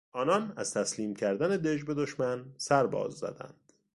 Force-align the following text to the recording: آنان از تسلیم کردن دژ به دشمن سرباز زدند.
آنان 0.11 0.53
از 0.57 0.73
تسلیم 0.73 1.13
کردن 1.15 1.57
دژ 1.57 1.83
به 1.83 1.93
دشمن 1.93 2.45
سرباز 2.57 3.13
زدند. 3.13 3.73